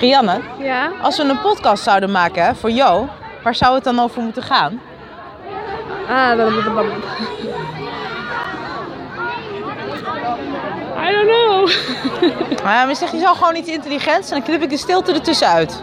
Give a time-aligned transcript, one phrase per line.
[0.00, 0.90] Rianne, Ja?
[1.02, 3.08] als we een podcast zouden maken hè, voor Jo,
[3.42, 4.80] waar zou het dan over moeten gaan?
[6.08, 6.82] Ah, blablabla.
[10.96, 11.68] I don't know.
[12.64, 15.48] Ja, maar zeg je zo gewoon iets intelligents en dan knip ik de stilte ertussen
[15.48, 15.82] uit.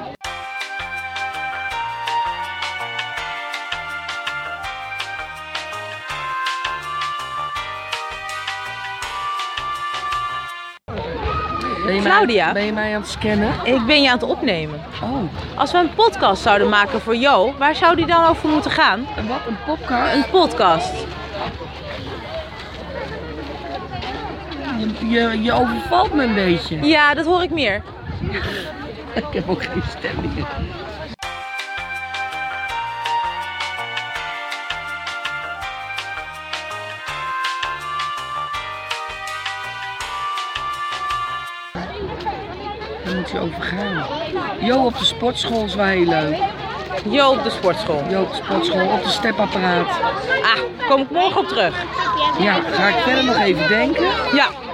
[11.87, 12.43] Ben je Claudia?
[12.45, 13.53] Mij, ben je mij aan het scannen?
[13.63, 14.81] Ik ben je aan het opnemen.
[15.03, 15.23] Oh,
[15.59, 19.07] Als we een podcast zouden maken voor Jo, waar zou die dan over moeten gaan?
[19.15, 19.37] en wat?
[19.47, 20.13] Een podcast?
[20.15, 20.93] Een podcast.
[24.99, 26.85] Je, je, je overvalt me een beetje.
[26.87, 27.81] Ja, dat hoor ik meer.
[29.15, 30.47] Ik heb ook geen stem meer.
[43.17, 44.05] Moet je over gaan.
[44.59, 46.37] Jo op de sportschool is wel heel leuk.
[47.09, 48.03] Jo op de sportschool.
[48.09, 49.87] Jo op de sportschool, op de stepapparaat.
[50.43, 51.75] Ah, kom ik morgen op terug.
[52.39, 54.03] Ja, ga ik verder nog even denken.
[54.33, 54.66] Ja.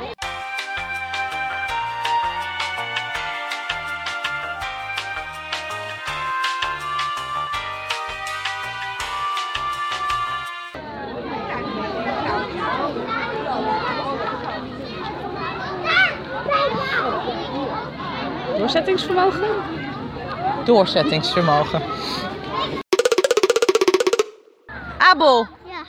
[18.64, 19.42] Doorzettingsvermogen?
[20.66, 21.82] Doorzettingsvermogen.
[24.98, 25.84] Abel, Ja.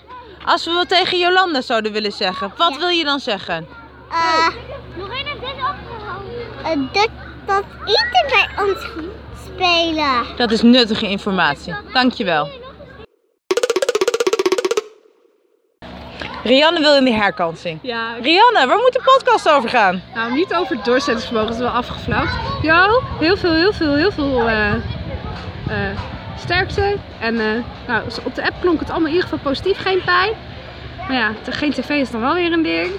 [0.44, 3.66] als we wat tegen Jolanda zouden willen zeggen, wat wil je dan zeggen?
[4.10, 4.48] Eh.
[4.96, 6.90] Nog één dit opgehouden.
[6.92, 7.08] dat,
[7.46, 8.86] dat eten bij ons
[9.44, 10.36] spelen.
[10.36, 11.74] Dat is nuttige informatie.
[11.92, 12.48] Dankjewel.
[16.44, 17.78] Rianne wil in de herkansing.
[17.82, 20.02] Ja, Rianne, waar moet de podcast over gaan?
[20.14, 22.28] nou niet over het doorzettingsvermogen, dat is wel afgevlauwd.
[22.62, 24.72] Jo, heel veel, heel veel, heel veel eh,
[26.38, 26.96] sterkte.
[27.20, 27.46] En eh,
[27.86, 30.32] nou, op de app klonk het allemaal in ieder geval positief, geen pijn.
[31.08, 32.90] Maar ja, geen tv is dan wel weer een ding.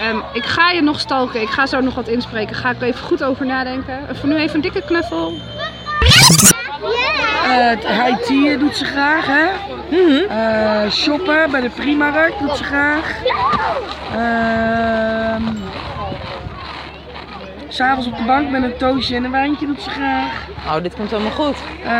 [0.00, 2.56] Ehm, ik ga je nog stalken, ik ga zo nog wat inspreken.
[2.56, 4.08] Ga ik even goed over nadenken.
[4.08, 5.32] En voor nu even een dikke knuffel.
[7.44, 9.46] Eh, het high tea doet ze graag, hè?
[10.28, 13.16] Eh, shoppen bij de Primark doet ze graag.
[14.12, 15.42] Ehm
[17.68, 20.46] S'avonds op de bank met een toastje en een wijntje doet ze graag.
[20.66, 21.56] Oh, dit komt helemaal goed.
[21.84, 21.90] Eh,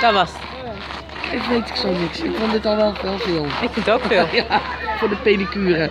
[0.00, 1.32] Dat was het.
[1.32, 2.20] ik weet ik zo niks.
[2.20, 3.44] Ik vond dit al wel veel veel.
[3.44, 4.26] Ik vind het ook veel.
[4.48, 4.60] Ja,
[4.98, 5.90] voor de pedicure.